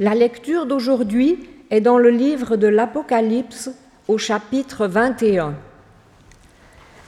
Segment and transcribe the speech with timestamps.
[0.00, 1.40] La lecture d'aujourd'hui
[1.70, 3.68] est dans le livre de l'Apocalypse
[4.06, 5.56] au chapitre 21.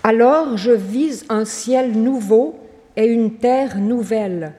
[0.03, 2.59] Alors je vise un ciel nouveau
[2.97, 4.55] et une terre nouvelle,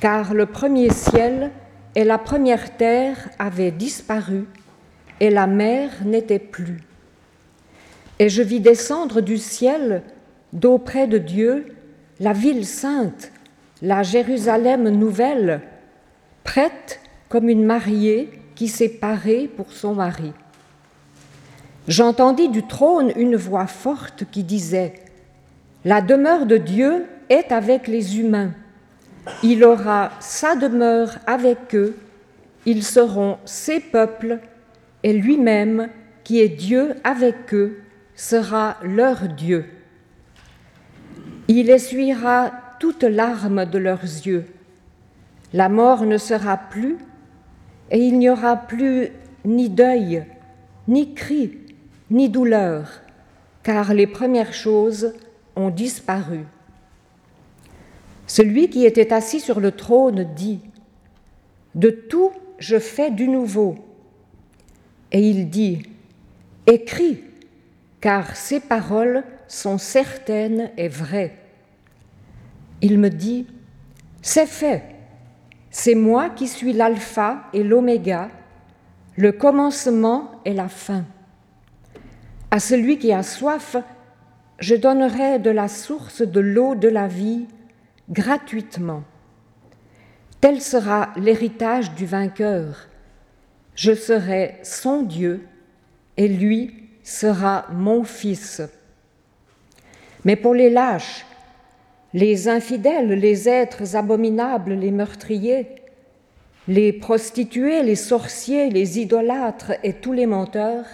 [0.00, 1.52] car le premier ciel
[1.94, 4.46] et la première terre avaient disparu
[5.20, 6.80] et la mer n'était plus.
[8.18, 10.02] Et je vis descendre du ciel,
[10.52, 11.66] d'auprès de Dieu,
[12.18, 13.30] la ville sainte,
[13.82, 15.60] la Jérusalem nouvelle,
[16.42, 20.32] prête comme une mariée qui s'est parée pour son mari.
[21.88, 24.94] J'entendis du trône une voix forte qui disait,
[25.84, 28.52] La demeure de Dieu est avec les humains.
[29.42, 31.96] Il aura sa demeure avec eux,
[32.64, 34.40] ils seront ses peuples,
[35.02, 35.88] et lui-même,
[36.24, 37.78] qui est Dieu avec eux,
[38.16, 39.66] sera leur Dieu.
[41.48, 44.46] Il essuiera toutes larmes de leurs yeux.
[45.52, 46.96] La mort ne sera plus,
[47.90, 49.10] et il n'y aura plus
[49.44, 50.24] ni deuil,
[50.88, 51.58] ni cri,
[52.10, 53.02] ni douleur,
[53.62, 55.14] car les premières choses
[55.54, 56.44] ont disparu.
[58.26, 60.60] Celui qui était assis sur le trône dit,
[61.74, 63.76] De tout je fais du nouveau.
[65.12, 65.82] Et il dit,
[66.66, 67.20] Écris,
[68.00, 71.36] car ces paroles sont certaines et vraies.
[72.82, 73.46] Il me dit,
[74.22, 74.95] C'est fait,
[75.78, 78.30] c'est moi qui suis l'alpha et l'oméga,
[79.14, 81.04] le commencement et la fin.
[82.50, 83.76] À celui qui a soif,
[84.58, 87.46] je donnerai de la source de l'eau de la vie
[88.08, 89.02] gratuitement.
[90.40, 92.88] Tel sera l'héritage du vainqueur.
[93.74, 95.46] Je serai son Dieu
[96.16, 98.62] et lui sera mon fils.
[100.24, 101.26] Mais pour les lâches,
[102.16, 105.66] les infidèles, les êtres abominables, les meurtriers,
[106.66, 110.86] les prostituées, les sorciers, les idolâtres et tous les menteurs,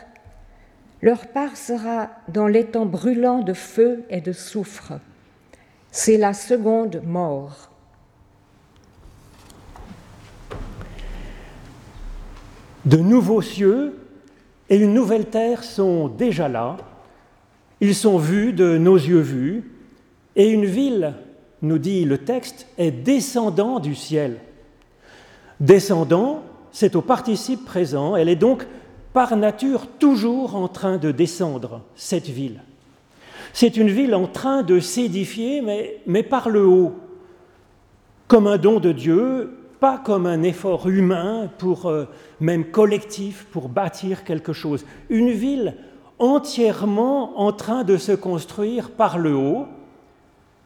[1.01, 4.95] leur part sera dans l'étang brûlant de feu et de soufre.
[5.93, 7.71] C'est la seconde mort.
[12.85, 13.97] De nouveaux cieux
[14.69, 16.79] et une nouvelle terre sont déjà là.
[17.81, 19.73] Ils sont vus de nos yeux vus.
[20.35, 21.15] Et une ville,
[21.63, 24.39] nous dit le texte, est descendant du ciel.
[25.61, 26.43] Descendant,
[26.73, 28.17] c'est au participe présent.
[28.17, 28.67] Elle est donc
[29.13, 32.61] par nature toujours en train de descendre, cette ville.
[33.53, 36.95] C'est une ville en train de s'édifier, mais, mais par le haut,
[38.27, 42.07] comme un don de Dieu, pas comme un effort humain, pour, euh,
[42.41, 44.87] même collectif, pour bâtir quelque chose.
[45.11, 45.75] Une ville
[46.19, 49.67] entièrement en train de se construire par le haut,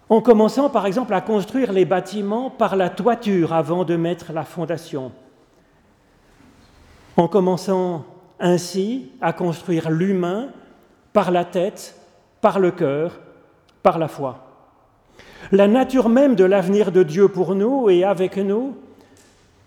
[0.08, 4.44] en commençant par exemple à construire les bâtiments par la toiture avant de mettre la
[4.44, 5.12] fondation,
[7.16, 8.04] en commençant
[8.38, 10.48] ainsi à construire l'humain
[11.12, 11.96] par la tête
[12.40, 13.18] par le cœur,
[13.82, 14.44] par la foi.
[15.52, 18.76] La nature même de l'avenir de Dieu pour nous et avec nous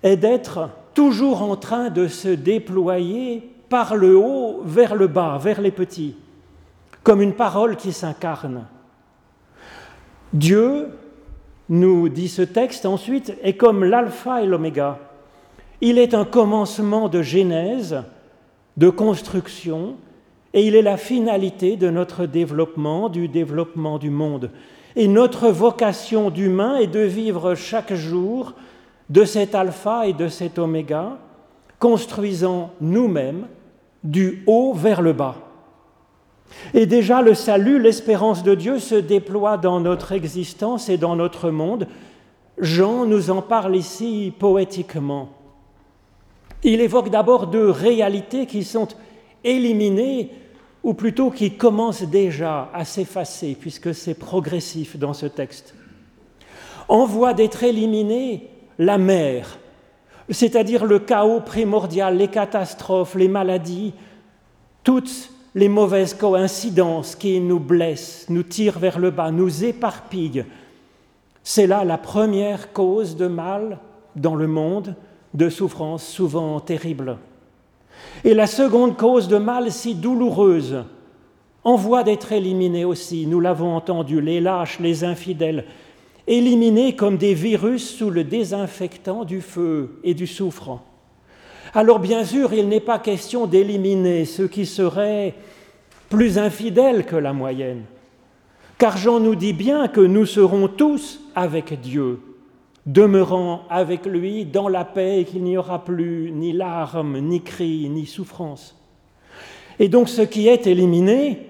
[0.03, 5.61] est d'être toujours en train de se déployer par le haut vers le bas, vers
[5.61, 6.15] les petits,
[7.03, 8.65] comme une parole qui s'incarne.
[10.33, 10.89] Dieu,
[11.69, 14.99] nous dit ce texte ensuite, est comme l'alpha et l'oméga.
[15.81, 18.03] Il est un commencement de genèse,
[18.77, 19.95] de construction,
[20.53, 24.51] et il est la finalité de notre développement, du développement du monde.
[24.95, 28.53] Et notre vocation d'humain est de vivre chaque jour
[29.09, 31.17] de cet alpha et de cet oméga,
[31.79, 33.47] construisant nous-mêmes
[34.03, 35.35] du haut vers le bas.
[36.73, 41.49] Et déjà le salut, l'espérance de Dieu se déploie dans notre existence et dans notre
[41.49, 41.87] monde.
[42.57, 45.29] Jean nous en parle ici poétiquement.
[46.63, 48.87] Il évoque d'abord deux réalités qui sont
[49.43, 50.31] éliminées
[50.83, 55.73] ou plutôt qui commence déjà à s'effacer, puisque c'est progressif dans ce texte.
[56.87, 59.59] En voie d'être éliminé la mer,
[60.29, 63.93] c'est-à-dire le chaos primordial, les catastrophes, les maladies,
[64.83, 70.45] toutes les mauvaises coïncidences qui nous blessent, nous tirent vers le bas, nous éparpillent.
[71.43, 73.79] C'est là la première cause de mal
[74.15, 74.95] dans le monde,
[75.33, 77.17] de souffrances souvent terribles.
[78.23, 80.83] Et la seconde cause de mal si douloureuse,
[81.63, 85.65] en voie d'être éliminée aussi, nous l'avons entendu, les lâches, les infidèles,
[86.27, 90.79] éliminés comme des virus sous le désinfectant du feu et du soufre.
[91.73, 95.35] Alors bien sûr, il n'est pas question d'éliminer ceux qui seraient
[96.09, 97.83] plus infidèles que la moyenne,
[98.77, 102.19] car Jean nous dit bien que nous serons tous avec Dieu
[102.85, 107.87] demeurant avec lui dans la paix et qu'il n'y aura plus ni larmes, ni cris,
[107.89, 108.75] ni souffrance.
[109.77, 111.47] Et donc ce qui est éliminé,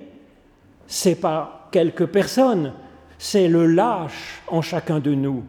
[0.85, 2.73] c'est pas quelques personnes,
[3.17, 5.43] c'est le lâche en chacun de nous.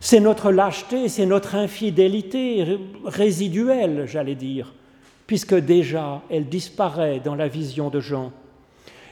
[0.00, 4.72] C'est notre lâcheté, c'est notre infidélité résiduelle, j'allais dire,
[5.26, 8.32] puisque déjà elle disparaît dans la vision de Jean.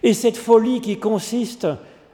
[0.02, 1.68] Et cette folie qui consiste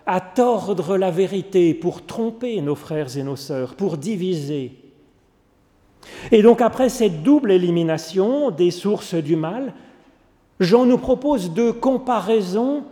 [0.07, 4.73] à tordre la vérité pour tromper nos frères et nos sœurs, pour diviser.
[6.33, 9.73] Et donc après cette double élimination des sources du mal,
[10.59, 12.85] Jean nous propose deux comparaisons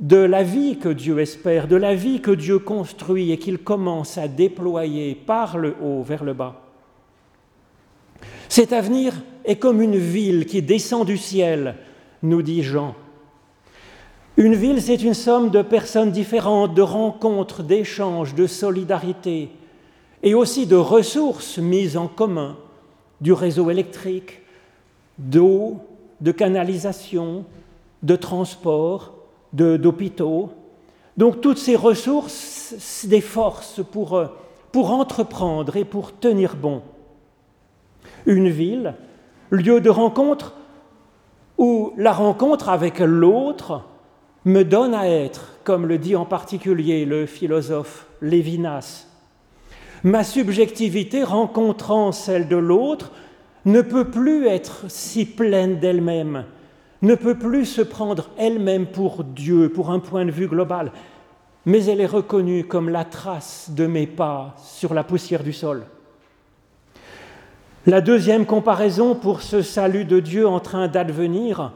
[0.00, 4.16] de la vie que Dieu espère, de la vie que Dieu construit et qu'il commence
[4.16, 6.62] à déployer par le haut vers le bas.
[8.48, 9.14] Cet avenir
[9.44, 11.74] est comme une ville qui descend du ciel,
[12.22, 12.94] nous dit Jean.
[14.36, 19.50] Une ville, c'est une somme de personnes différentes, de rencontres, d'échanges, de solidarité,
[20.22, 22.56] et aussi de ressources mises en commun,
[23.20, 24.42] du réseau électrique,
[25.18, 25.78] d'eau,
[26.20, 27.44] de canalisation,
[28.04, 29.17] de transport,
[29.52, 30.50] d'hôpitaux.
[31.16, 34.26] Donc toutes ces ressources, des forces pour, euh,
[34.72, 36.82] pour entreprendre et pour tenir bon.
[38.26, 38.94] Une ville,
[39.50, 40.54] lieu de rencontre
[41.56, 43.82] où la rencontre avec l'autre
[44.44, 49.06] me donne à être, comme le dit en particulier le philosophe Lévinas.
[50.04, 53.10] Ma subjectivité rencontrant celle de l'autre
[53.64, 56.44] ne peut plus être si pleine d'elle-même,
[57.02, 60.92] ne peut plus se prendre elle-même pour Dieu, pour un point de vue global,
[61.64, 65.84] mais elle est reconnue comme la trace de mes pas sur la poussière du sol.
[67.86, 71.72] La deuxième comparaison pour ce salut de Dieu en train d'advenir,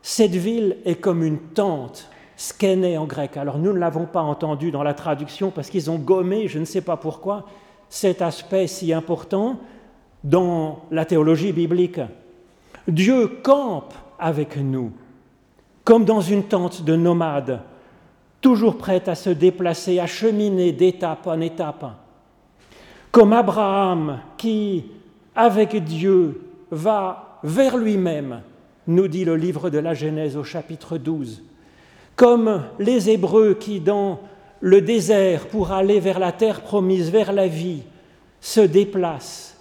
[0.00, 3.36] cette ville est comme une tente, skene en grec.
[3.36, 6.64] Alors nous ne l'avons pas entendu dans la traduction parce qu'ils ont gommé, je ne
[6.64, 7.46] sais pas pourquoi,
[7.88, 9.60] cet aspect si important,
[10.24, 12.00] dans la théologie biblique.
[12.88, 14.92] Dieu campe avec nous,
[15.84, 17.60] comme dans une tente de nomades,
[18.40, 21.84] toujours prête à se déplacer, à cheminer d'étape en étape.
[23.10, 24.84] Comme Abraham qui,
[25.34, 26.40] avec Dieu,
[26.70, 28.40] va vers lui-même,
[28.86, 31.42] nous dit le livre de la Genèse au chapitre 12.
[32.16, 34.20] Comme les Hébreux qui, dans
[34.60, 37.82] le désert, pour aller vers la terre promise, vers la vie,
[38.40, 39.56] se déplacent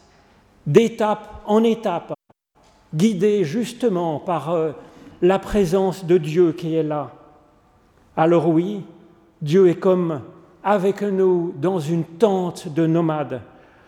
[0.66, 2.14] d'étape en étape,
[2.94, 4.72] guidé justement par euh,
[5.22, 7.12] la présence de Dieu qui est là.
[8.18, 8.82] Alors oui,
[9.42, 10.22] Dieu est comme
[10.64, 13.42] avec nous dans une tente de nomades,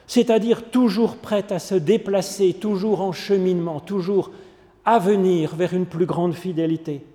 [0.07, 4.31] c'est-à-dire toujours prêt à se déplacer, toujours en cheminement, toujours
[4.85, 7.05] à venir vers une plus grande fidélité.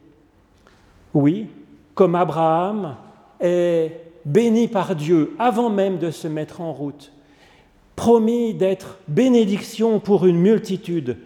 [1.14, 1.48] Oui,
[1.94, 2.96] comme Abraham
[3.40, 3.92] est
[4.24, 7.12] béni par Dieu avant même de se mettre en route
[7.98, 11.16] promis d'être bénédiction pour une multitude.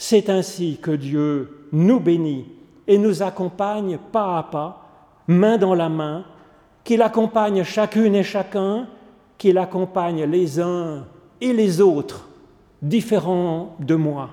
[0.00, 2.46] C'est ainsi que Dieu nous bénit
[2.86, 4.88] et nous accompagne pas à pas,
[5.26, 6.24] main dans la main,
[6.84, 8.86] qu'il accompagne chacune et chacun,
[9.36, 11.04] qu'il accompagne les uns
[11.40, 12.28] et les autres,
[12.80, 14.30] différents de moi,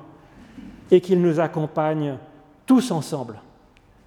[0.92, 2.20] et qu'il nous accompagne
[2.68, 3.42] tous ensemble.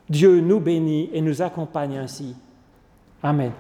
[0.09, 2.37] Dieu nous bénit et nous accompagne ainsi.
[3.21, 3.51] Amen.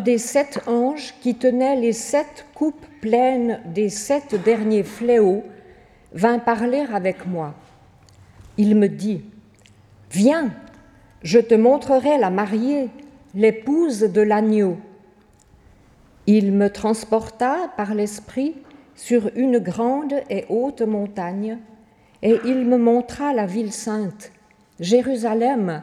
[0.00, 5.44] Des sept anges qui tenait les sept coupes pleines des sept derniers fléaux
[6.12, 7.54] vint parler avec moi.
[8.56, 9.22] Il me dit,
[10.10, 10.50] Viens,
[11.22, 12.88] je te montrerai la mariée,
[13.34, 14.76] l'épouse de l'agneau.
[16.26, 18.54] Il me transporta par l'esprit
[18.94, 21.58] sur une grande et haute montagne,
[22.22, 24.32] et il me montra la ville sainte,
[24.78, 25.82] Jérusalem,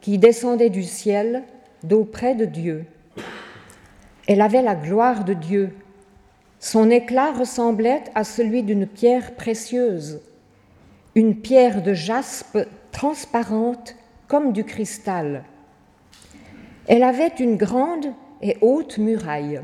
[0.00, 1.42] qui descendait du ciel
[1.82, 2.84] d'auprès de Dieu.
[4.32, 5.76] Elle avait la gloire de Dieu.
[6.58, 10.22] Son éclat ressemblait à celui d'une pierre précieuse,
[11.14, 12.58] une pierre de jaspe
[12.92, 13.94] transparente
[14.28, 15.44] comme du cristal.
[16.86, 18.06] Elle avait une grande
[18.40, 19.60] et haute muraille.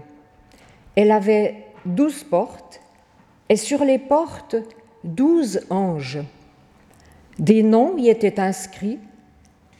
[0.96, 2.82] Elle avait douze portes,
[3.48, 4.56] et sur les portes
[5.02, 6.18] douze anges.
[7.38, 8.98] Des noms y étaient inscrits,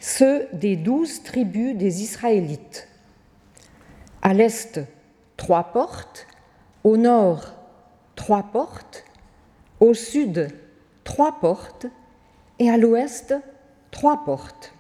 [0.01, 2.88] ceux des douze tribus des Israélites.
[4.29, 4.79] À l'est,
[5.39, 6.27] trois portes,
[6.85, 7.55] au nord,
[8.15, 9.05] trois portes,
[9.81, 10.49] au sud,
[11.03, 11.87] trois portes,
[12.59, 13.35] et à l'ouest,
[13.91, 14.75] trois portes.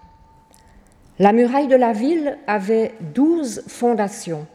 [1.18, 4.46] La muraille de la ville avait douze fondations.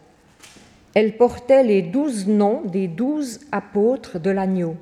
[0.93, 4.75] Elle portait les douze noms des douze apôtres de l'agneau.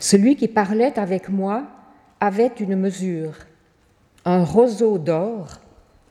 [0.00, 1.62] Celui qui parlait avec moi
[2.20, 3.32] avait une mesure,
[4.26, 5.62] un roseau d'or,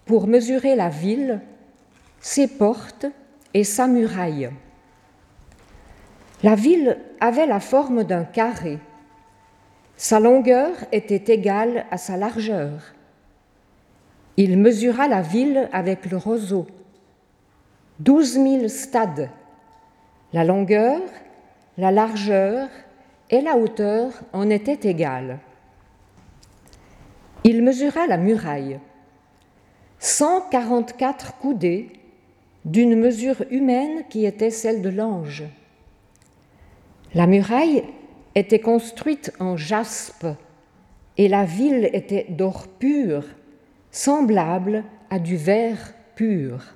[0.05, 1.41] pour mesurer la ville
[2.22, 3.08] ses portes
[3.54, 4.51] et sa muraille.
[6.44, 8.80] La ville avait la forme d'un carré.
[9.98, 12.94] Sa longueur était égale à sa largeur.
[14.38, 16.68] Il mesura la ville avec le roseau.
[18.00, 19.30] Douze mille stades.
[20.32, 21.01] La longueur,
[21.78, 22.70] la largeur
[23.30, 25.40] et la hauteur en étaient égales.
[27.44, 28.80] Il mesura la muraille.
[30.00, 32.00] 144 coudées
[32.65, 35.44] d'une mesure humaine qui était celle de l'ange.
[37.13, 37.84] La muraille
[38.36, 40.27] était construite en jaspe
[41.18, 43.25] et la ville était d'or pur,
[43.91, 46.74] semblable à du verre pur.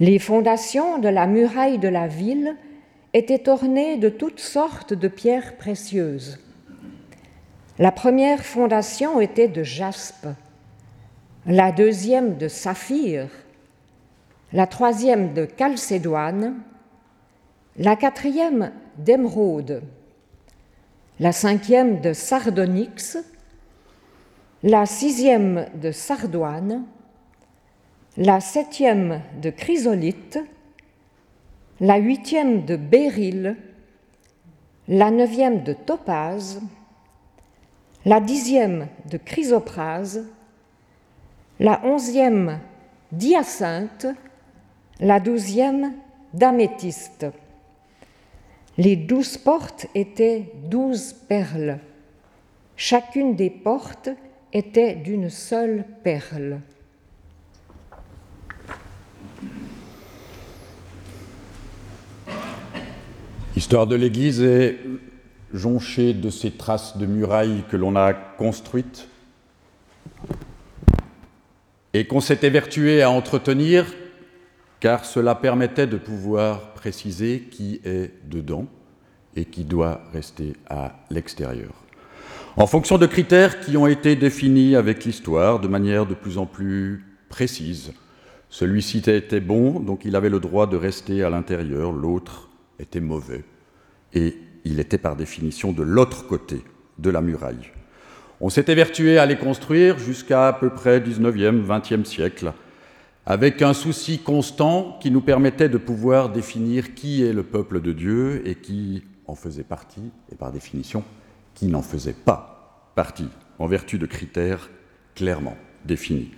[0.00, 2.54] Les fondations de la muraille de la ville
[3.14, 6.38] étaient ornées de toutes sortes de pierres précieuses.
[7.80, 10.28] La première fondation était de jaspe,
[11.46, 13.28] la deuxième de saphir,
[14.52, 16.62] la troisième de calcédoine,
[17.76, 19.82] la quatrième d'émeraude,
[21.20, 23.18] la cinquième de sardonyx,
[24.62, 26.84] la sixième de sardoine,
[28.16, 30.38] la septième de chrysolite,
[31.80, 33.56] la huitième de béryl,
[34.88, 36.60] la neuvième de topaze,
[38.04, 40.26] la dixième de chrysoprase,
[41.60, 42.58] la onzième
[43.12, 44.06] d'hyacinthe,
[45.00, 45.92] la douzième
[46.34, 47.26] d'améthyste.
[48.76, 51.78] Les douze portes étaient douze perles.
[52.76, 54.10] Chacune des portes
[54.52, 56.60] était d'une seule perle.
[63.54, 64.78] L'histoire de l'Église est
[65.52, 69.08] jonchée de ces traces de murailles que l'on a construites
[71.94, 73.92] et qu'on s'est évertué à entretenir
[74.80, 78.66] car cela permettait de pouvoir préciser qui est dedans
[79.36, 81.72] et qui doit rester à l'extérieur.
[82.56, 86.46] En fonction de critères qui ont été définis avec l'histoire de manière de plus en
[86.46, 87.92] plus précise.
[88.48, 92.48] Celui-ci était bon, donc il avait le droit de rester à l'intérieur, l'autre
[92.80, 93.44] était mauvais,
[94.14, 96.62] et il était par définition de l'autre côté
[96.98, 97.70] de la muraille.
[98.40, 102.52] On s'est évertué à les construire jusqu'à à peu près 19e, 20e siècle,
[103.28, 107.92] avec un souci constant qui nous permettait de pouvoir définir qui est le peuple de
[107.92, 111.04] Dieu et qui en faisait partie, et par définition,
[111.52, 114.70] qui n'en faisait pas partie, en vertu de critères
[115.14, 116.30] clairement définis.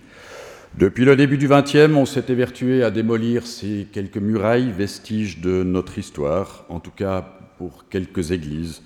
[0.77, 5.63] Depuis le début du XXe, on s'est évertué à démolir ces quelques murailles, vestiges de
[5.63, 7.21] notre histoire, en tout cas
[7.57, 8.83] pour quelques églises.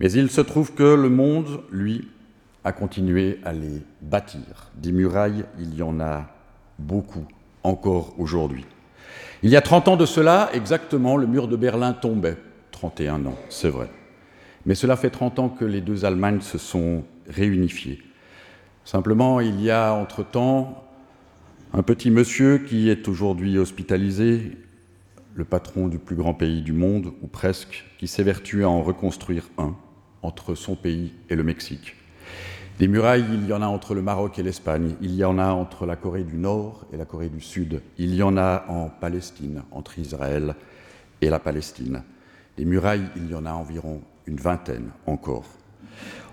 [0.00, 2.08] Mais il se trouve que le monde, lui,
[2.64, 4.72] a continué à les bâtir.
[4.74, 6.26] Des murailles, il y en a
[6.78, 7.26] beaucoup
[7.66, 8.64] encore aujourd'hui.
[9.42, 12.36] Il y a 30 ans de cela, exactement, le mur de Berlin tombait.
[12.70, 13.90] 31 ans, c'est vrai.
[14.64, 18.02] Mais cela fait 30 ans que les deux Allemagnes se sont réunifiées.
[18.84, 20.84] Simplement, il y a entre-temps
[21.72, 24.52] un petit monsieur qui est aujourd'hui hospitalisé,
[25.34, 29.48] le patron du plus grand pays du monde, ou presque, qui s'évertue à en reconstruire
[29.58, 29.76] un
[30.22, 31.94] entre son pays et le Mexique.
[32.78, 35.46] Des murailles, il y en a entre le Maroc et l'Espagne, il y en a
[35.46, 38.90] entre la Corée du Nord et la Corée du Sud, il y en a en
[38.90, 40.54] Palestine, entre Israël
[41.22, 42.02] et la Palestine.
[42.58, 45.46] Des murailles, il y en a environ une vingtaine encore.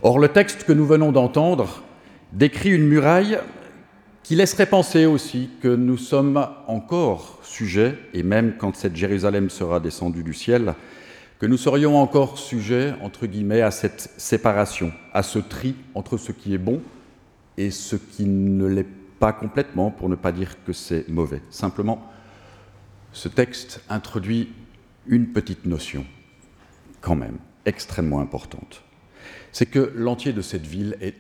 [0.02, 1.82] Or, le texte que nous venons d'entendre
[2.34, 3.40] décrit une muraille
[4.22, 9.80] qui laisserait penser aussi que nous sommes encore sujets, et même quand cette Jérusalem sera
[9.80, 10.76] descendue du ciel,
[11.44, 16.32] que nous serions encore sujets, entre guillemets, à cette séparation, à ce tri entre ce
[16.32, 16.82] qui est bon
[17.58, 18.88] et ce qui ne l'est
[19.20, 21.42] pas complètement, pour ne pas dire que c'est mauvais.
[21.50, 22.10] Simplement,
[23.12, 24.54] ce texte introduit
[25.06, 26.06] une petite notion,
[27.02, 28.82] quand même, extrêmement importante.
[29.52, 31.16] C'est que l'entier de cette ville est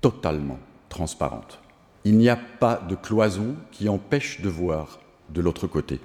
[0.00, 0.58] totalement
[0.88, 1.60] transparente.
[2.02, 6.00] Il n'y a pas de cloison qui empêche de voir de l'autre côté.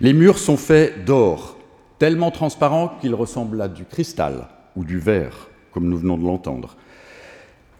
[0.00, 1.59] Les murs sont faits d'or,
[2.00, 6.76] tellement transparent qu'il ressemble à du cristal ou du verre, comme nous venons de l'entendre.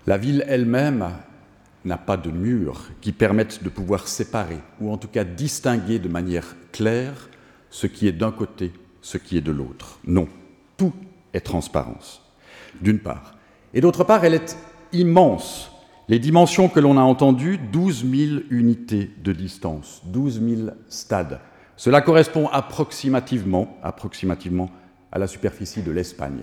[0.06, 1.08] La ville elle-même
[1.86, 6.08] n'a pas de murs qui permettent de pouvoir séparer, ou en tout cas distinguer de
[6.08, 7.30] manière claire
[7.70, 9.98] ce qui est d'un côté, ce qui est de l'autre.
[10.06, 10.28] Non,
[10.76, 10.92] tout
[11.32, 12.22] est transparence,
[12.82, 13.36] d'une part.
[13.72, 14.58] Et d'autre part, elle est
[14.92, 15.70] immense.
[16.08, 21.40] Les dimensions que l'on a entendues, 12 000 unités de distance, 12 000 stades.
[21.80, 24.68] Cela correspond approximativement, approximativement
[25.10, 26.42] à la superficie de l'Espagne.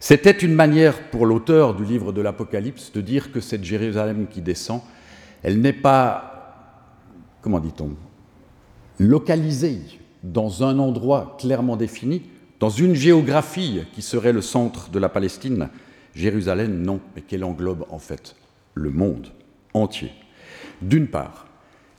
[0.00, 4.42] C'était une manière pour l'auteur du livre de l'Apocalypse de dire que cette Jérusalem qui
[4.42, 4.80] descend,
[5.44, 6.74] elle n'est pas,
[7.40, 7.90] comment dit-on,
[8.98, 9.78] localisée
[10.24, 12.22] dans un endroit clairement défini,
[12.58, 15.68] dans une géographie qui serait le centre de la Palestine.
[16.16, 18.34] Jérusalem, non, mais qu'elle englobe en fait
[18.74, 19.28] le monde
[19.72, 20.10] entier.
[20.82, 21.46] D'une part,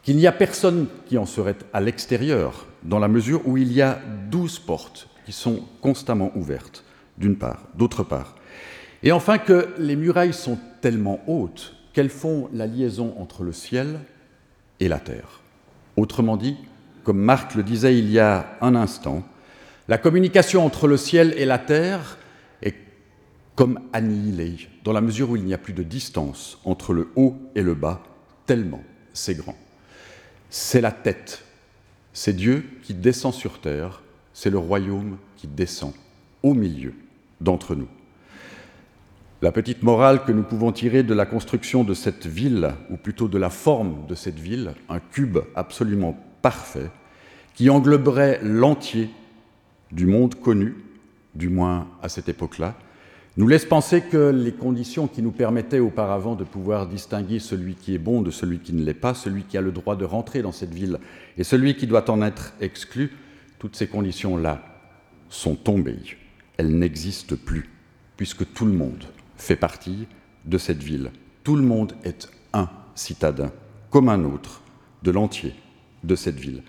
[0.09, 3.79] qu'il n'y a personne qui en serait à l'extérieur, dans la mesure où il y
[3.83, 4.01] a
[4.31, 6.83] douze portes qui sont constamment ouvertes,
[7.19, 8.33] d'une part, d'autre part.
[9.03, 13.99] Et enfin que les murailles sont tellement hautes qu'elles font la liaison entre le ciel
[14.79, 15.41] et la terre.
[15.95, 16.57] Autrement dit,
[17.03, 19.23] comme Marc le disait il y a un instant,
[19.87, 22.17] la communication entre le ciel et la terre
[22.63, 22.73] est
[23.53, 27.35] comme annihilée, dans la mesure où il n'y a plus de distance entre le haut
[27.53, 28.01] et le bas,
[28.47, 28.81] tellement
[29.13, 29.68] c'est grand
[30.49, 31.43] c'est la tête.
[32.13, 34.01] C'est Dieu qui descend sur terre,
[34.33, 35.93] c'est le royaume qui descend
[36.43, 36.93] au milieu
[37.39, 37.87] d'entre nous.
[39.41, 43.29] La petite morale que nous pouvons tirer de la construction de cette ville, ou plutôt
[43.29, 46.91] de la forme de cette ville, un cube absolument parfait,
[47.53, 49.09] qui engloberait l'entier
[49.91, 50.75] du monde connu,
[51.35, 52.75] du moins à cette époque-là,
[53.37, 57.95] nous laisse penser que les conditions qui nous permettaient auparavant de pouvoir distinguer celui qui
[57.95, 60.41] est bon de celui qui ne l'est pas, celui qui a le droit de rentrer
[60.41, 60.99] dans cette ville
[61.37, 63.11] et celui qui doit en être exclu,
[63.59, 64.63] toutes ces conditions-là
[65.29, 66.17] sont tombées.
[66.57, 67.69] Elles n'existent plus,
[68.17, 69.05] puisque tout le monde
[69.37, 70.07] fait partie
[70.45, 71.11] de cette ville.
[71.43, 73.51] Tout le monde est un citadin,
[73.89, 74.61] comme un autre,
[75.03, 75.53] de l'entier
[76.03, 76.63] de cette ville.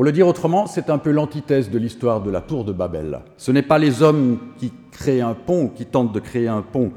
[0.00, 3.20] Pour le dire autrement, c'est un peu l'antithèse de l'histoire de la tour de Babel.
[3.36, 6.90] Ce n'est pas les hommes qui créent un pont, qui tentent de créer un pont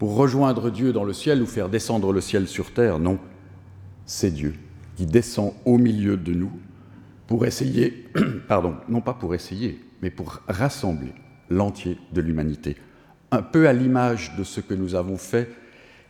[0.00, 3.20] pour rejoindre Dieu dans le ciel ou faire descendre le ciel sur terre, non.
[4.04, 4.54] C'est Dieu
[4.96, 6.50] qui descend au milieu de nous
[7.28, 8.08] pour essayer,
[8.48, 11.12] pardon, non pas pour essayer, mais pour rassembler
[11.50, 12.74] l'entier de l'humanité.
[13.30, 15.48] Un peu à l'image de ce que nous avons fait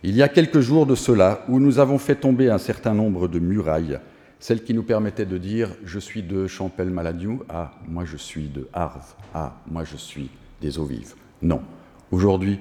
[0.03, 3.29] il y a quelques jours de cela, où nous avons fait tomber un certain nombre
[3.29, 4.01] de murailles
[4.41, 8.69] celle qui nous permettait de dire je suis de Champel-Maladieu à moi je suis de
[8.73, 11.15] Arves à moi je suis des eaux vives.
[11.43, 11.63] Non.
[12.11, 12.61] Aujourd'hui,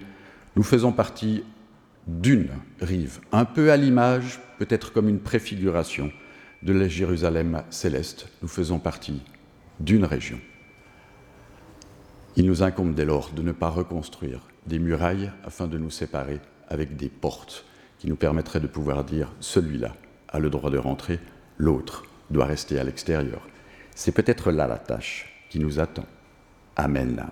[0.56, 1.44] nous faisons partie
[2.08, 2.50] d'une
[2.82, 6.12] rive, un peu à l'image, peut-être comme une préfiguration
[6.64, 8.28] de la Jérusalem céleste.
[8.42, 9.22] Nous faisons partie
[9.80, 10.40] d'une région.
[12.36, 16.40] Il nous incombe dès lors de ne pas reconstruire des murailles afin de nous séparer
[16.68, 17.66] avec des portes
[18.00, 19.96] qui nous permettraient de pouvoir dire celui-là
[20.30, 21.20] a le droit de rentrer,
[21.58, 23.42] l'autre doit rester à l'extérieur.
[23.96, 26.06] C'est peut-être là la tâche qui nous attend.
[26.76, 27.28] Amen.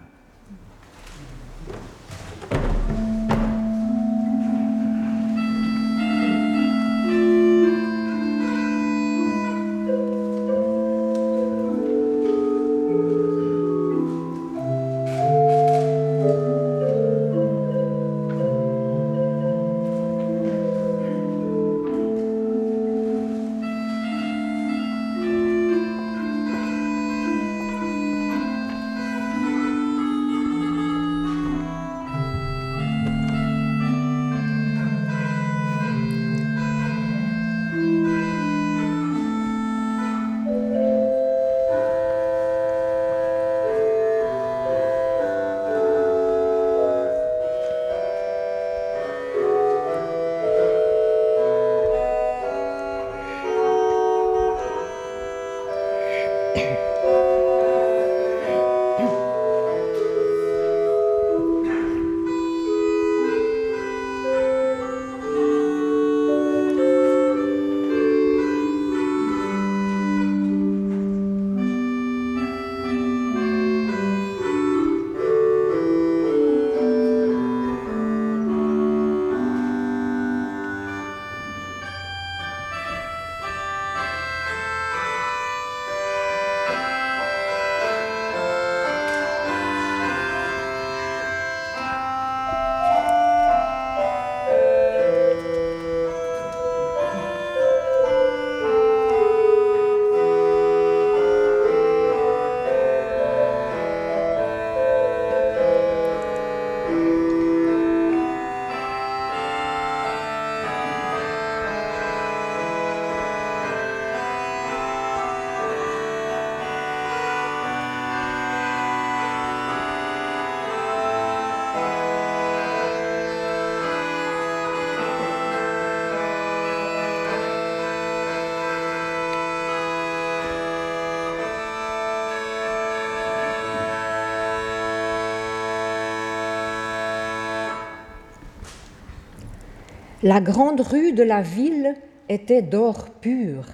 [140.23, 141.95] La grande rue de la ville
[142.29, 143.65] était d'or pur,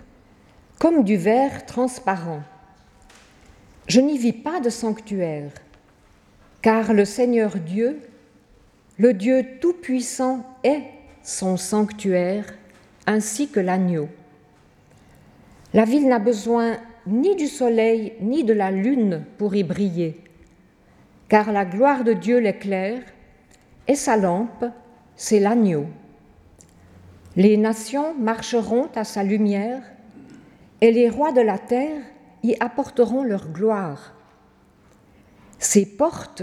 [0.80, 2.40] comme du verre transparent.
[3.90, 5.52] Je n'y vis pas de sanctuaire,
[6.62, 8.00] car le Seigneur Dieu,
[8.98, 10.84] le Dieu Tout-Puissant, est
[11.22, 12.46] son sanctuaire,
[13.06, 14.08] ainsi que l'agneau.
[15.74, 20.16] La ville n'a besoin ni du soleil ni de la lune pour y briller,
[21.28, 23.02] car la gloire de Dieu l'éclaire,
[23.86, 24.64] et sa lampe,
[25.18, 25.88] c'est l'agneau.
[27.38, 29.84] Les nations marcheront à sa lumière,
[30.82, 32.02] et les rois de la terre
[32.41, 34.15] y apporteront leur gloire.
[35.60, 36.41] Ses portes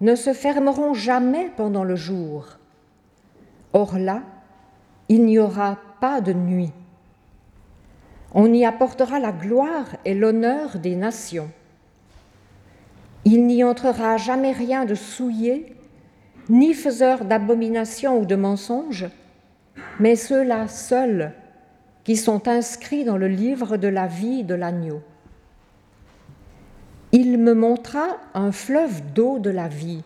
[0.00, 2.58] ne se fermeront jamais pendant le jour.
[3.72, 4.22] Or là,
[5.08, 6.72] il n'y aura pas de nuit.
[8.32, 11.50] On y apportera la gloire et l'honneur des nations.
[13.24, 15.74] Il n'y entrera jamais rien de souillé,
[16.48, 19.06] ni faiseur d'abomination ou de mensonge,
[19.98, 21.32] mais ceux-là seuls
[22.04, 25.02] qui sont inscrits dans le livre de la vie de l'agneau.
[27.12, 30.02] Il me montra un fleuve d'eau de la vie,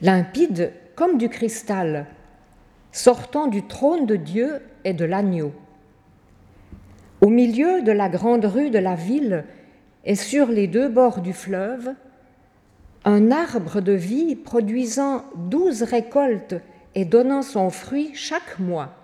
[0.00, 2.06] limpide comme du cristal,
[2.90, 5.52] sortant du trône de Dieu et de l'agneau.
[7.20, 9.44] Au milieu de la grande rue de la ville
[10.04, 11.94] et sur les deux bords du fleuve,
[13.04, 16.56] un arbre de vie produisant douze récoltes
[16.96, 18.94] et donnant son fruit chaque mois.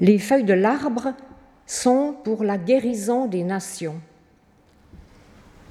[0.00, 1.12] Les feuilles de l'arbre
[1.66, 4.00] sont pour la guérison des nations.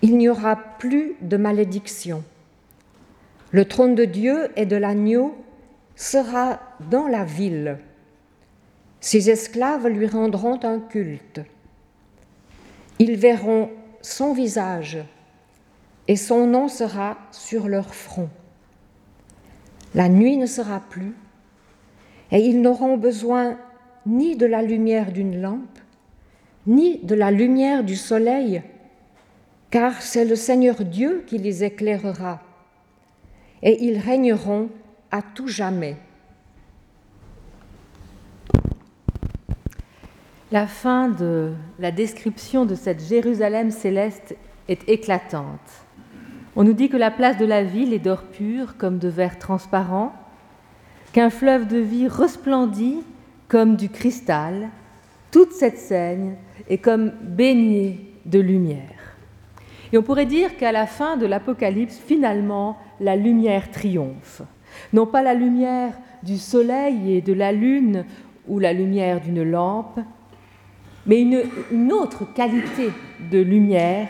[0.04, 2.24] Il n'y aura plus de malédiction.
[3.50, 5.36] Le trône de Dieu et de l'agneau
[5.96, 6.60] sera
[6.92, 7.80] dans la ville.
[9.00, 11.42] Ses esclaves lui rendront un culte.
[13.00, 13.72] Ils verront
[14.02, 15.00] son visage
[16.08, 18.30] et son nom sera sur leur front.
[19.96, 21.14] La nuit ne sera plus,
[22.30, 23.58] et ils n'auront besoin
[24.06, 25.80] ni de la lumière d'une lampe,
[26.68, 28.62] ni de la lumière du soleil,
[29.72, 32.42] car c'est le Seigneur Dieu qui les éclairera,
[33.64, 34.70] et ils régneront
[35.12, 35.96] à tout jamais.
[40.52, 44.36] La fin de la description de cette Jérusalem céleste
[44.68, 45.85] est éclatante.
[46.58, 49.38] On nous dit que la place de la ville est d'or pur comme de verre
[49.40, 50.14] transparent,
[51.12, 53.00] qu'un fleuve de vie resplendit
[53.50, 54.70] comme du cristal.
[55.32, 56.36] Toute cette scène
[56.70, 59.18] est comme baignée de lumière.
[59.92, 64.42] Et on pourrait dire qu'à la fin de l'Apocalypse, finalement, la lumière triomphe.
[64.94, 68.06] Non pas la lumière du soleil et de la lune
[68.48, 70.00] ou la lumière d'une lampe,
[71.06, 72.92] mais une, une autre qualité
[73.30, 74.08] de lumière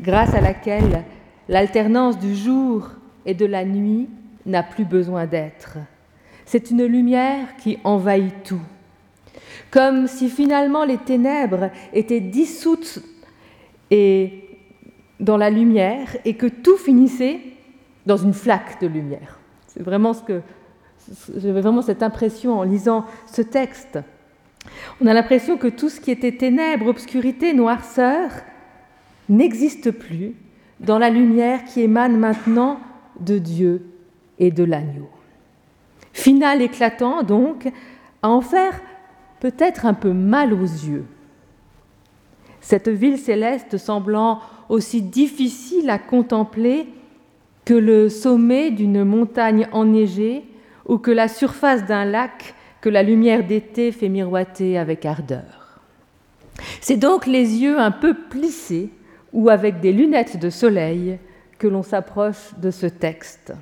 [0.00, 1.04] grâce à laquelle
[1.48, 2.90] L'alternance du jour
[3.24, 4.08] et de la nuit
[4.44, 5.78] n'a plus besoin d'être.
[6.44, 8.60] C'est une lumière qui envahit tout.
[9.70, 13.00] Comme si finalement les ténèbres étaient dissoutes
[13.90, 17.40] dans la lumière et que tout finissait
[18.06, 19.38] dans une flaque de lumière.
[19.66, 20.40] C'est vraiment ce que
[21.36, 23.98] j'avais vraiment cette impression en lisant ce texte.
[25.00, 28.30] On a l'impression que tout ce qui était ténèbres, obscurité, noirceur
[29.28, 30.34] n'existe plus
[30.80, 32.80] dans la lumière qui émane maintenant
[33.20, 33.86] de Dieu
[34.38, 35.08] et de l'agneau.
[36.12, 37.70] Final éclatant donc,
[38.22, 38.80] à en faire
[39.40, 41.04] peut-être un peu mal aux yeux.
[42.60, 46.86] Cette ville céleste semblant aussi difficile à contempler
[47.64, 50.44] que le sommet d'une montagne enneigée
[50.86, 55.80] ou que la surface d'un lac que la lumière d'été fait miroiter avec ardeur.
[56.80, 58.90] C'est donc les yeux un peu plissés
[59.32, 61.18] ou avec des lunettes de soleil
[61.58, 63.52] que l'on s'approche de ce texte.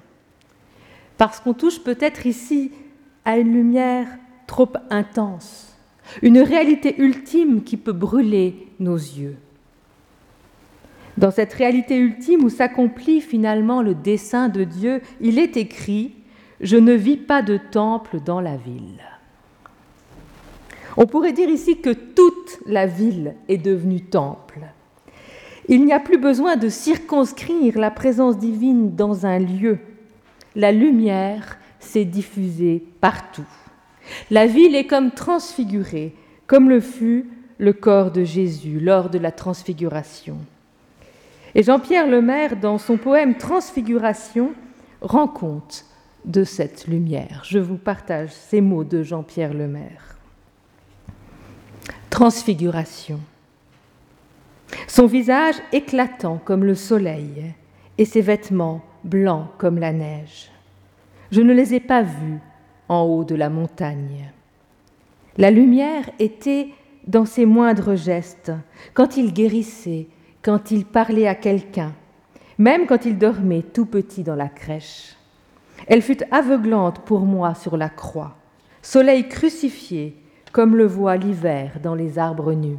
[1.17, 2.73] Parce qu'on touche peut-être ici
[3.25, 4.07] à une lumière
[4.47, 5.75] trop intense,
[6.23, 9.37] une réalité ultime qui peut brûler nos yeux.
[11.17, 16.05] Dans cette réalité ultime où s'accomplit finalement le dessein de Dieu, il est écrit⁇
[16.61, 19.01] Je ne vis pas de temple dans la ville⁇
[20.99, 24.61] On pourrait dire ici que toute la ville est devenue temple.
[25.69, 29.79] Il n'y a plus besoin de circonscrire la présence divine dans un lieu.
[30.55, 33.47] La lumière s'est diffusée partout.
[34.31, 36.15] La ville est comme transfigurée,
[36.47, 40.37] comme le fut le corps de Jésus lors de la transfiguration.
[41.55, 44.53] Et Jean-Pierre Lemaire, dans son poème Transfiguration,
[45.01, 45.87] rend compte
[46.25, 47.43] de cette lumière.
[47.45, 50.17] Je vous partage ces mots de Jean-Pierre Lemaire.
[52.11, 53.21] Transfiguration.
[54.89, 57.55] Son visage éclatant comme le soleil
[57.99, 60.51] et ses vêtements blancs comme la neige.
[61.31, 62.39] Je ne les ai pas vus,
[62.89, 64.31] en haut de la montagne.
[65.37, 66.69] La lumière était
[67.07, 68.53] dans ses moindres gestes,
[68.95, 70.07] quand il guérissait,
[70.43, 71.93] quand il parlait à quelqu'un,
[72.59, 75.17] même quand il dormait tout petit dans la crèche.
[75.87, 78.37] Elle fut aveuglante pour moi sur la croix,
[78.83, 80.17] soleil crucifié,
[80.53, 82.79] comme le voit l'hiver dans les arbres nus,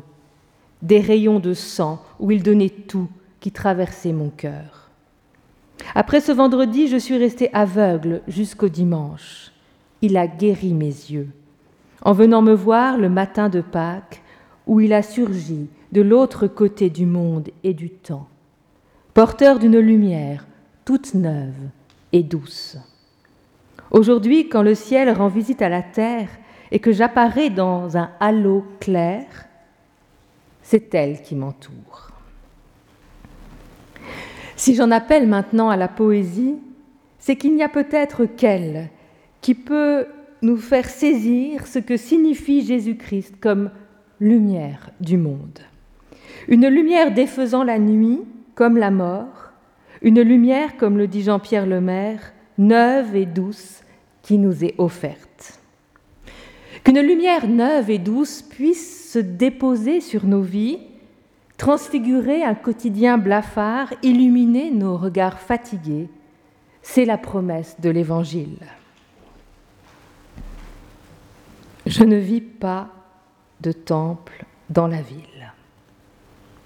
[0.82, 3.10] des rayons de sang où il donnait tout
[3.40, 4.90] qui traversait mon cœur.
[5.96, 9.52] Après ce vendredi, je suis restée aveugle jusqu'au dimanche.
[10.02, 11.30] Il a guéri mes yeux.
[12.02, 14.22] En venant me voir le matin de Pâques,
[14.68, 18.28] où il a surgi de l'autre côté du monde et du temps,
[19.14, 20.46] porteur d'une lumière
[20.86, 21.70] toute neuve
[22.12, 22.78] et douce.
[23.92, 26.30] Aujourd'hui, quand le ciel rend visite à la terre
[26.72, 29.26] et que j'apparais dans un halo clair,
[30.70, 32.12] c'est elle qui m'entoure.
[34.58, 36.56] Si j'en appelle maintenant à la poésie,
[37.20, 38.90] c'est qu'il n'y a peut-être qu'elle
[39.40, 40.08] qui peut
[40.42, 43.72] nous faire saisir ce que signifie Jésus-Christ comme
[44.20, 45.60] lumière du monde.
[46.50, 48.20] Une lumière défaisant la nuit
[48.54, 49.54] comme la mort,
[50.02, 53.84] une lumière, comme le dit Jean-Pierre Lemaire, neuve et douce
[54.22, 55.62] qui nous est offerte.
[56.84, 60.80] Qu'une lumière neuve et douce puisse se déposer sur nos vies
[61.58, 66.08] transfigurer un quotidien blafard, illuminer nos regards fatigués,
[66.82, 68.60] c'est la promesse de l'Évangile.
[71.86, 72.90] Je ne vis pas
[73.62, 75.54] de temple dans la ville,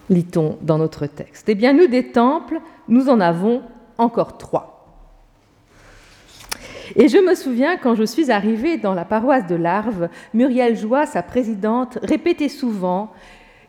[0.10, 1.48] lit-on dans notre texte.
[1.48, 3.62] Eh bien, nous, des temples, nous en avons
[3.98, 4.71] encore trois.
[6.96, 11.06] Et je me souviens, quand je suis arrivée dans la paroisse de Larves, Muriel Joie,
[11.06, 13.12] sa présidente, répétait souvent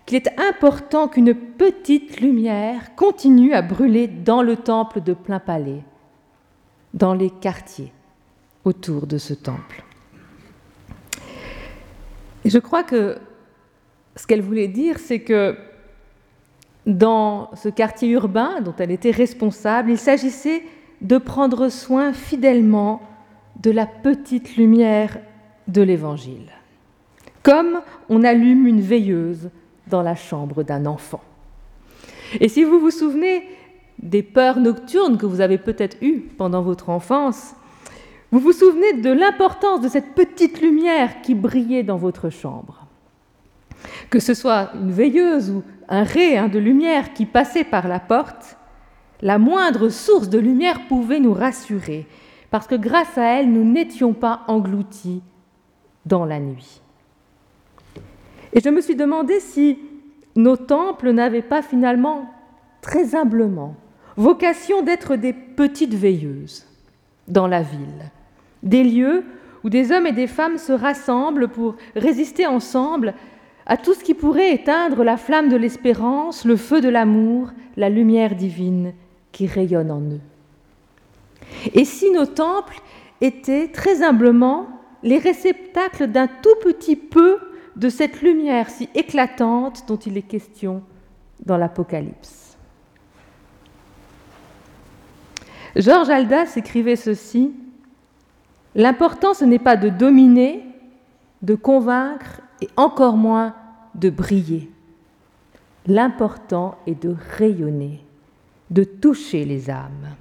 [0.06, 5.82] qu'il est important qu'une petite lumière continue à brûler dans le temple de plein palais,
[6.94, 7.92] dans les quartiers
[8.64, 9.84] autour de ce temple.
[12.44, 13.18] Et je crois que
[14.16, 15.56] ce qu'elle voulait dire, c'est que
[16.86, 20.64] dans ce quartier urbain dont elle était responsable, il s'agissait
[21.00, 23.00] de prendre soin fidèlement
[23.60, 25.18] de la petite lumière
[25.68, 26.50] de l'Évangile,
[27.42, 29.50] comme on allume une veilleuse
[29.86, 31.22] dans la chambre d'un enfant.
[32.40, 33.44] Et si vous vous souvenez
[33.98, 37.54] des peurs nocturnes que vous avez peut-être eues pendant votre enfance,
[38.30, 42.86] vous vous souvenez de l'importance de cette petite lumière qui brillait dans votre chambre.
[44.08, 48.56] Que ce soit une veilleuse ou un ray de lumière qui passait par la porte,
[49.20, 52.06] la moindre source de lumière pouvait nous rassurer,
[52.52, 55.22] parce que grâce à elle, nous n'étions pas engloutis
[56.04, 56.82] dans la nuit.
[58.52, 59.78] Et je me suis demandé si
[60.36, 62.30] nos temples n'avaient pas finalement,
[62.82, 63.74] très humblement,
[64.18, 66.66] vocation d'être des petites veilleuses
[67.26, 68.10] dans la ville,
[68.62, 69.24] des lieux
[69.64, 73.14] où des hommes et des femmes se rassemblent pour résister ensemble
[73.64, 77.88] à tout ce qui pourrait éteindre la flamme de l'espérance, le feu de l'amour, la
[77.88, 78.92] lumière divine
[79.30, 80.20] qui rayonne en eux.
[81.74, 82.80] Et si nos temples
[83.20, 84.68] étaient très humblement
[85.02, 87.38] les réceptacles d'un tout petit peu
[87.76, 90.82] de cette lumière si éclatante dont il est question
[91.44, 92.56] dans l'Apocalypse.
[95.76, 97.52] Georges Aldas écrivait ceci
[98.74, 100.64] L'important, ce n'est pas de dominer,
[101.42, 103.54] de convaincre et encore moins
[103.94, 104.70] de briller.
[105.86, 108.04] L'important est de rayonner,
[108.70, 110.16] de toucher les âmes.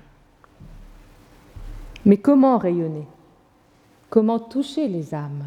[2.06, 3.08] Mais comment rayonner?
[4.10, 5.46] Comment toucher les âmes?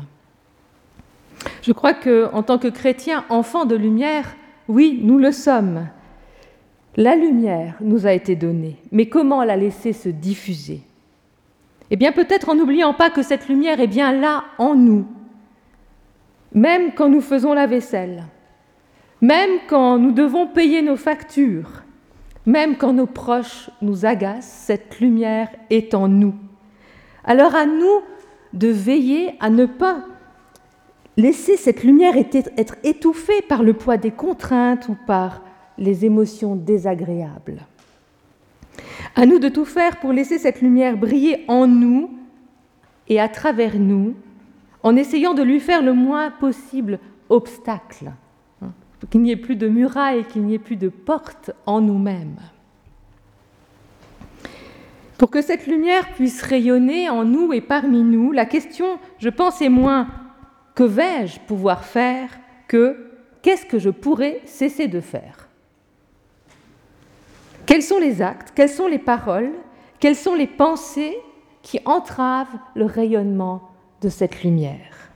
[1.63, 4.37] Je crois qu'en tant que chrétiens, enfants de lumière,
[4.69, 5.89] oui, nous le sommes.
[6.97, 10.83] La lumière nous a été donnée, mais comment la laisser se diffuser?
[11.91, 15.07] Eh bien peut-être en n'oubliant pas que cette lumière est bien là en nous,
[16.53, 18.25] même quand nous faisons la vaisselle,
[19.21, 21.84] même quand nous devons payer nos factures,
[22.47, 26.35] même quand nos proches nous agacent, cette lumière est en nous.
[27.25, 28.01] Alors à nous
[28.53, 30.05] de veiller à ne pas
[31.17, 35.43] laisser cette lumière être étouffée par le poids des contraintes ou par
[35.79, 37.61] les émotions désagréables.
[39.17, 42.11] À nous de tout faire pour laisser cette lumière briller en nous
[43.09, 44.15] et à travers nous,
[44.83, 48.13] en essayant de lui faire le moins possible obstacle,
[49.11, 52.37] qu'il n'y ait plus de murailles, qu'il n'y ait plus de portes en nous-mêmes.
[55.19, 59.63] Pour que cette lumière puisse rayonner en nous et parmi nous, la question, je pense,
[59.63, 60.09] est moins
[60.75, 62.31] que vais-je pouvoir faire
[62.67, 63.11] que
[63.43, 65.49] qu'est-ce que je pourrais cesser de faire?
[67.67, 69.53] Quels sont les actes, quelles sont les paroles,
[70.01, 71.17] quelles sont les pensées
[71.63, 73.71] qui entravent le rayonnement
[74.03, 75.11] de cette lumière?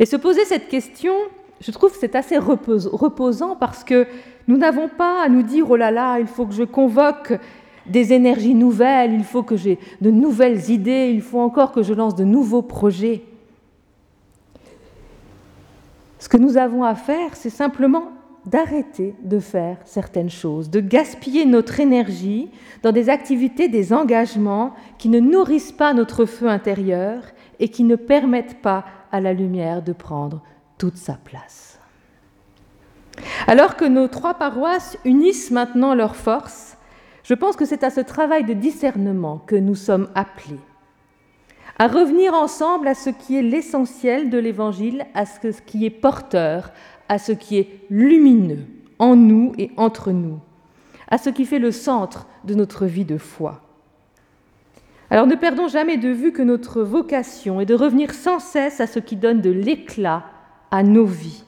[0.00, 1.14] Et se poser cette question,
[1.60, 4.06] je trouve que c'est assez reposant parce que
[4.46, 7.38] nous n'avons pas à nous dire, oh là là, il faut que je convoque
[7.86, 11.94] des énergies nouvelles, il faut que j'ai de nouvelles idées, il faut encore que je
[11.94, 13.22] lance de nouveaux projets.
[16.18, 18.12] Ce que nous avons à faire, c'est simplement
[18.46, 22.48] d'arrêter de faire certaines choses, de gaspiller notre énergie
[22.82, 27.22] dans des activités, des engagements qui ne nourrissent pas notre feu intérieur
[27.60, 30.42] et qui ne permettent pas à la lumière de prendre
[30.78, 31.78] toute sa place.
[33.46, 36.76] Alors que nos trois paroisses unissent maintenant leurs forces,
[37.24, 40.60] je pense que c'est à ce travail de discernement que nous sommes appelés,
[41.78, 46.72] à revenir ensemble à ce qui est l'essentiel de l'Évangile, à ce qui est porteur,
[47.08, 48.64] à ce qui est lumineux
[48.98, 50.40] en nous et entre nous,
[51.10, 53.62] à ce qui fait le centre de notre vie de foi.
[55.10, 58.86] Alors ne perdons jamais de vue que notre vocation est de revenir sans cesse à
[58.86, 60.24] ce qui donne de l'éclat
[60.70, 61.44] à nos vies,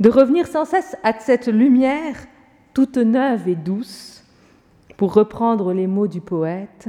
[0.00, 2.16] de revenir sans cesse à cette lumière
[2.74, 4.24] toute neuve et douce,
[4.96, 6.88] pour reprendre les mots du poète,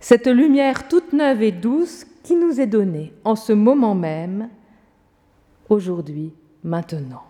[0.00, 4.48] cette lumière toute neuve et douce qui nous est donnée en ce moment même
[5.68, 6.32] aujourd'hui,
[6.64, 7.24] maintenant.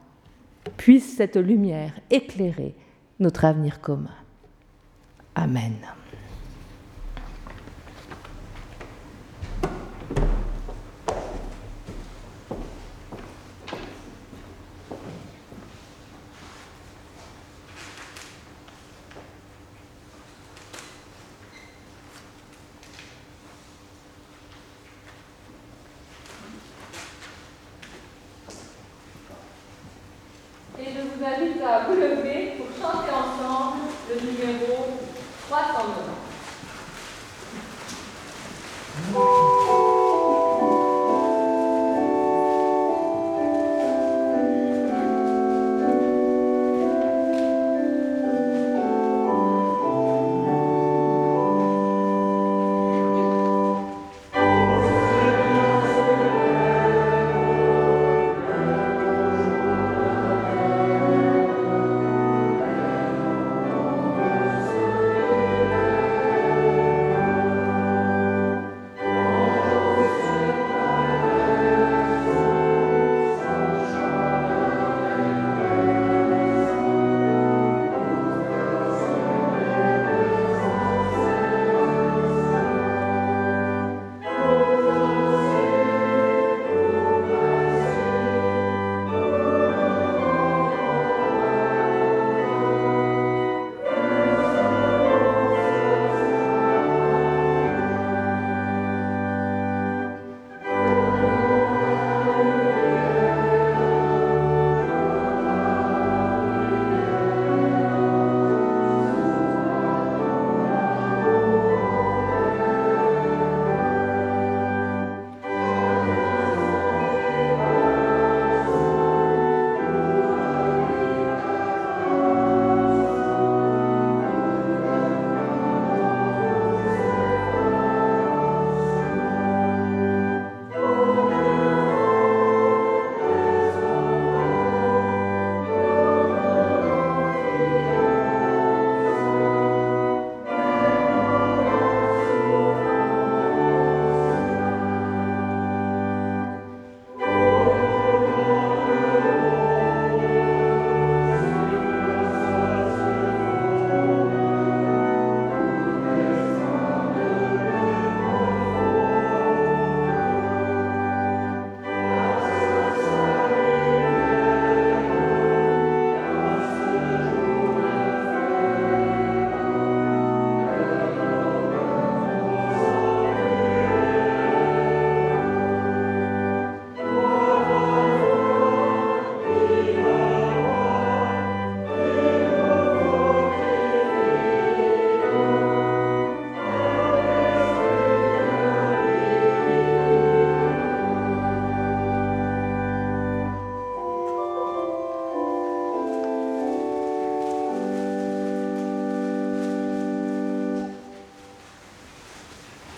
[0.77, 2.75] Puisse cette lumière éclairer
[3.21, 4.14] notre avenir commun.
[5.35, 5.75] Amen.